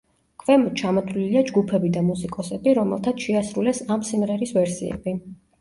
[0.43, 5.19] ქვემოთ ჩამოთვლილია ჯგუფები და მუსიკოსები, რომელთაც შეასრულეს ამ სიმღერის ვერსიები.